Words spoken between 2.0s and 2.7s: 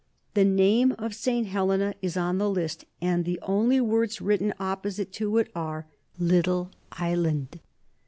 is on the